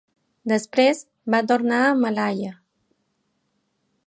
[0.51, 1.03] Després
[1.35, 2.57] va tornar a Malaya.